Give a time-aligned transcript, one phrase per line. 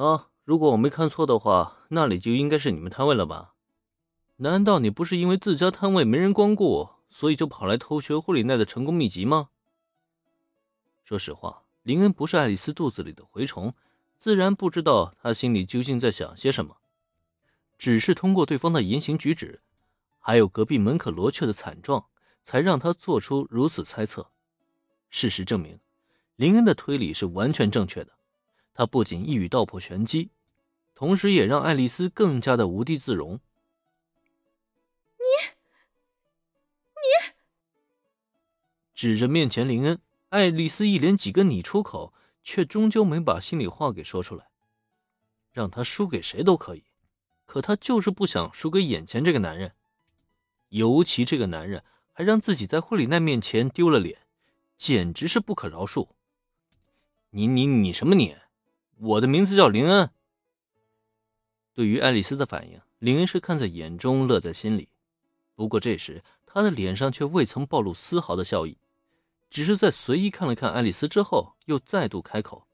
[0.00, 3.52] 啊，如果我没看错的话，那里就应该是你们摊位了吧？
[4.36, 9.50] 难道你不是因为自家摊位没人光顾，所以就跑来偷学惠里奈的成功秘籍吗？
[11.04, 13.74] 说实话，林恩不是爱丽丝肚子里的蛔虫，
[14.16, 16.78] 自然不知道她心里究竟在想些什么。
[17.76, 19.60] 只是通过对方的言行举止，
[20.18, 22.06] 还有隔壁门可罗雀的惨状，
[22.42, 24.30] 才让他做出如此猜测。
[25.10, 25.78] 事实证明，
[26.36, 28.14] 林恩的推理是完全正确的。
[28.74, 30.30] 他不仅一语道破玄机，
[30.94, 33.40] 同时也让爱丽丝更加的无地自容。
[35.18, 35.24] 你，
[36.94, 37.34] 你，
[38.94, 44.48] 指着面前林恩，爱丽丝一连几个你出口，却终究没把心里话给说出来。
[45.52, 46.84] 让他输给谁都可以，
[47.44, 49.74] 可他就是不想输给眼前这个男人，
[50.68, 54.20] 尤其这个男人还让自己在惠里奈面前丢了脸，
[54.76, 56.08] 简直是不可饶恕。
[57.30, 58.36] 你你你什么你？
[59.02, 60.10] 我的名字叫林恩。
[61.72, 64.90] 对于爱丽丝的反应，林恩是看在眼中，乐在心里。
[65.54, 68.76] 不过这时，他的脸上却未曾暴露丝毫的笑意，
[69.48, 72.66] 只是在随意看了看爱丽丝之后，又再度开口：“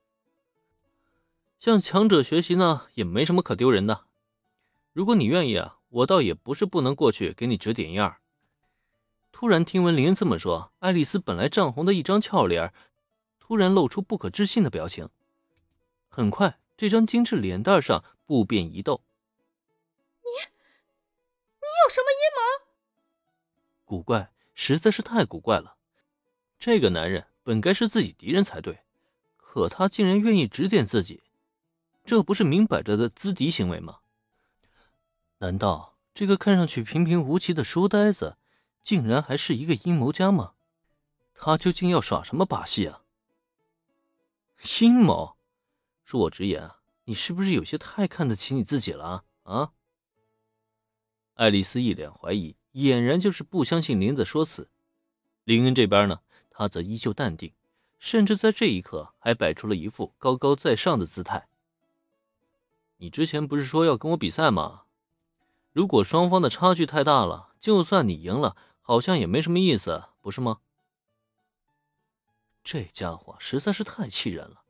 [1.61, 4.07] 向强者学习呢，也没什么可丢人的。
[4.93, 8.17] 如果你愿意啊，我倒也不是不能过去给你指点一二。”
[9.31, 12.73] 突然听闻林恩这么说，爱丽丝本来涨红的一张俏脸，
[13.39, 15.09] 突然露出不可置信的表情。
[16.17, 19.03] 很快，这张精致脸蛋上不变一动。
[20.23, 22.67] 你，你有什么阴谋？
[23.85, 25.77] 古怪，实在是太古怪了。
[26.59, 28.79] 这个男人本该是自己敌人才对，
[29.37, 31.23] 可他竟然愿意指点自己，
[32.03, 33.99] 这不是明摆着的资敌行为吗？
[35.41, 38.39] 难道这个看上去平平无奇的书呆子，
[38.83, 40.55] 竟然还是一个阴谋家吗？
[41.35, 43.03] 他究竟要耍什么把戏啊？
[44.81, 45.36] 阴谋？
[46.07, 49.73] 恕我直言啊，你是不是有些太看得起你自己了啊？
[51.35, 54.71] 爱丽丝一脸怀疑，俨然就是不相信林子的说辞。
[55.43, 57.53] 林恩这边呢，他则依旧淡定，
[57.99, 61.49] 甚至在这一刻还摆出了一副高高在上的姿态。
[62.99, 64.85] 你之前不是说要跟我比赛吗？
[65.73, 70.61] 如果双方的差距太大了，就算你赢了，好像也没什么意思，不是吗？
[72.63, 74.63] 这家伙实在是太气人了。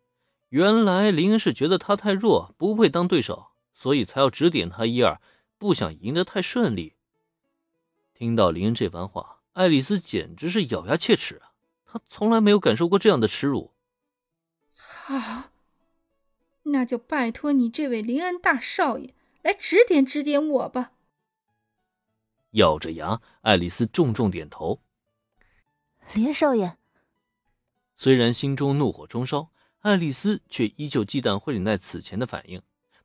[0.51, 5.21] 原来林恩是觉得他太弱，不配当对手，所以才要指点他一二，
[5.59, 6.95] 不想赢得太顺利。
[8.15, 11.53] 听到林恩这番话，爱丽丝简直是咬牙切齿啊！
[11.85, 13.75] 她从来没有感受过这样的耻辱。
[14.73, 15.51] 好，
[16.63, 20.93] 那就拜托你这位林恩大少爷来指点指点我吧。
[22.53, 24.81] 咬着牙，爱丽丝重重点头。
[26.15, 26.77] 林少爷，
[27.97, 29.51] 虽然心中怒火中烧。
[29.87, 32.61] 爱丽丝却依旧忌惮惠里奈此前的反应，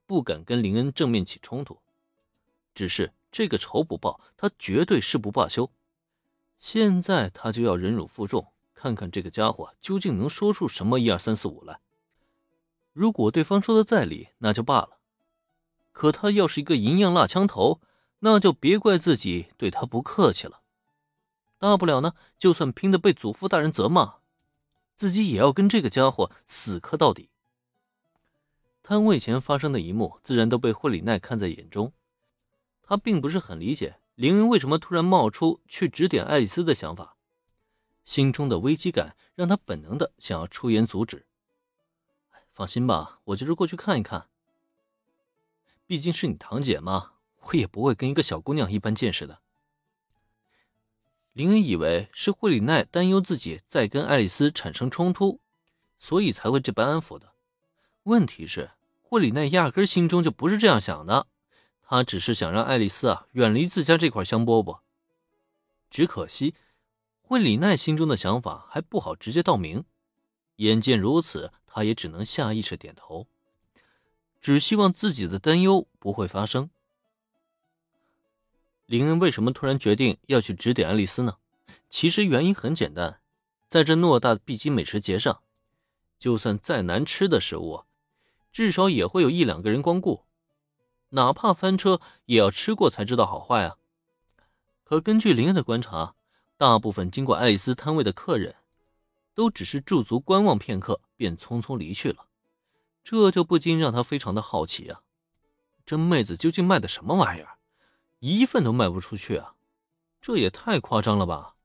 [0.08, 1.80] 不敢跟林恩正面起冲突。
[2.74, 5.72] 只是这个仇不报，他绝对誓不罢休。
[6.58, 11.81] 现在他就要忍辱负重，看看这个家伙究竟能说出什么一二三四五来。
[12.94, 14.97] 如果对方说的在理，那就罢了；
[15.91, 17.80] 可他要是一个银样蜡枪头，
[18.22, 20.62] 那就别怪自己对他不客气了。
[21.59, 24.21] 大不了呢，就算拼得被祖父大人责骂。
[25.02, 27.32] 自己也要跟这个家伙死磕到底。
[28.84, 31.92] 摊位前发生的一幕，自然都被惠里奈看在眼中。
[32.84, 37.16] 他并不是很理解林恩为什么突然冒出去指点爱丽丝的想法，
[38.06, 41.26] 心中的危机感让他本能的想要出言阻止。
[42.52, 44.28] 放心吧，我就是过去看一看。
[45.88, 47.14] 毕竟是你堂姐嘛，
[47.46, 49.41] 我也不会跟一个小姑娘一般见识的。
[51.34, 55.40] 林恩以为是惠里奈担忧自己再跟爱丽丝产生冲突，
[55.97, 57.34] 所以才会这般安抚的。
[58.03, 58.72] 问题是，
[59.02, 61.28] 惠里奈压根心中就不是这样想的，
[61.81, 64.80] 他只是想让爱丽丝啊远离自家这块香饽饽。
[65.90, 66.53] 只可惜，
[67.22, 69.86] 惠里奈心中的想法还不好直接道明。
[70.58, 73.28] 眼见如此，他也只能下意识点头，
[74.41, 76.70] 只希望自己的担忧不会发生。
[78.91, 81.38] 林恩为什么突然决定要去指点爱丽丝呢？
[81.90, 83.22] 其实原因很简单，
[83.70, 85.43] 在这偌大的 B 级美食节上，
[86.20, 87.85] 就算再难吃的食物，
[88.52, 90.26] 至少也会有一两个人光顾，
[91.11, 93.78] 哪怕翻车，也要吃过才知道好坏啊。
[94.84, 96.16] 可根据林恩的观察，
[96.58, 98.58] 大部分经过爱丽丝摊位的客人，
[99.34, 102.26] 都只是驻足观望片刻，便匆匆离去了，
[103.05, 104.99] 这就不禁让他非常的好奇啊，
[105.85, 107.55] 这妹子究竟卖的什么玩意儿？
[108.22, 109.56] 一份都卖不出去啊，
[110.22, 111.56] 这也太夸张了吧！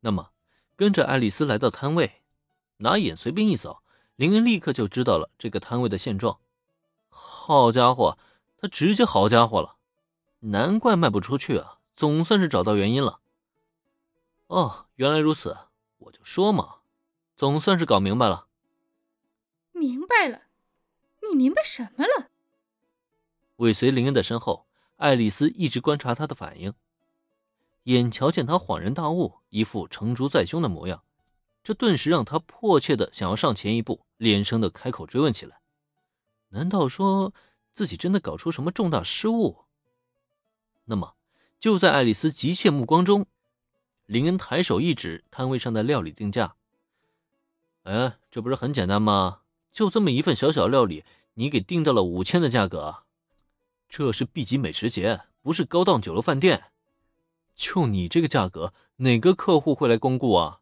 [0.00, 0.30] 那么，
[0.74, 2.22] 跟着爱丽丝来到摊位，
[2.78, 3.82] 拿眼随便一扫，
[4.16, 6.40] 林恩立刻就知道了这个摊位的现状。
[7.10, 8.16] 好家伙，
[8.56, 9.76] 他直接好家伙了，
[10.40, 11.78] 难怪卖不出去啊！
[11.94, 13.20] 总算是找到原因了。
[14.46, 15.58] 哦，原来如此，
[15.98, 16.76] 我就说嘛，
[17.36, 18.46] 总算是搞明白了。
[19.72, 20.44] 明白了，
[21.28, 22.30] 你明白什么了？
[23.56, 24.66] 尾随林恩的身后，
[25.02, 26.72] 爱丽丝一直观察他的反应，
[27.82, 31.02] 眼瞧见他恍然大悟，一副成竹在胸的模样，
[31.64, 35.58] 这顿时让他迫切的想要上前一步，连声的开口追问起来。
[36.50, 37.34] 难道说
[37.72, 39.64] 自己真的搞出什么重大失误？
[40.84, 41.16] 那么，
[41.58, 43.26] 就在爱丽丝急切目光中。
[44.06, 46.54] 林恩抬手一指摊位上的料理定价，
[47.82, 49.40] 哎，这不是很简单吗？
[49.72, 51.04] 就这么一份小小料理，
[51.34, 53.01] 你给定到了五千的价格，
[53.94, 56.72] 这是 B 级美食节，不是高档酒楼饭店。
[57.54, 60.60] 就你这个价格，哪个客户会来光顾啊？